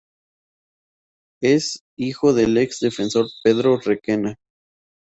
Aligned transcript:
Es 1.43 1.83
hijo 1.95 2.33
del 2.33 2.57
ex 2.57 2.79
defensor 2.79 3.27
Pedro 3.43 3.77
Requena. 3.77 4.39